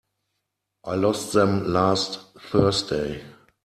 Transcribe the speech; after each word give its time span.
I 0.83 0.95
lost 0.95 1.31
them 1.33 1.67
last 1.71 2.33
Thursday. 2.39 3.21